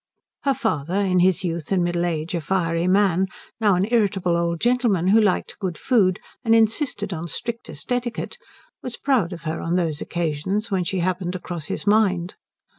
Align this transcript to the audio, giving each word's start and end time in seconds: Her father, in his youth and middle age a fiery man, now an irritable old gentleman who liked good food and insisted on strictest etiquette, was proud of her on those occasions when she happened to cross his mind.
Her 0.45 0.55
father, 0.55 0.95
in 0.95 1.19
his 1.19 1.43
youth 1.43 1.71
and 1.71 1.83
middle 1.83 2.07
age 2.07 2.33
a 2.33 2.41
fiery 2.41 2.87
man, 2.87 3.27
now 3.59 3.75
an 3.75 3.85
irritable 3.91 4.35
old 4.35 4.59
gentleman 4.59 5.09
who 5.09 5.21
liked 5.21 5.59
good 5.59 5.77
food 5.77 6.19
and 6.43 6.55
insisted 6.55 7.13
on 7.13 7.27
strictest 7.27 7.91
etiquette, 7.91 8.39
was 8.81 8.97
proud 8.97 9.31
of 9.31 9.43
her 9.43 9.61
on 9.61 9.75
those 9.75 10.01
occasions 10.01 10.71
when 10.71 10.83
she 10.83 11.01
happened 11.01 11.33
to 11.33 11.39
cross 11.39 11.65
his 11.65 11.85
mind. 11.85 12.33